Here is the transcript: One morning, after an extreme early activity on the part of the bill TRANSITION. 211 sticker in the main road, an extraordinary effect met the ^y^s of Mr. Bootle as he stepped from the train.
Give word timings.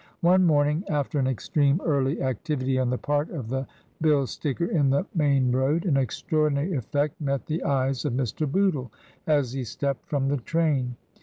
One 0.21 0.47
morning, 0.47 0.83
after 0.89 1.19
an 1.19 1.27
extreme 1.27 1.79
early 1.85 2.23
activity 2.23 2.79
on 2.79 2.89
the 2.89 2.97
part 2.97 3.29
of 3.29 3.49
the 3.49 3.67
bill 4.01 4.21
TRANSITION. 4.25 4.55
211 4.55 4.65
sticker 4.73 4.79
in 4.79 4.89
the 4.89 5.05
main 5.13 5.51
road, 5.51 5.85
an 5.85 5.95
extraordinary 5.95 6.73
effect 6.73 7.21
met 7.21 7.45
the 7.45 7.59
^y^s 7.63 8.03
of 8.03 8.13
Mr. 8.13 8.51
Bootle 8.51 8.91
as 9.27 9.53
he 9.53 9.63
stepped 9.63 10.07
from 10.09 10.29
the 10.29 10.37
train. 10.37 10.95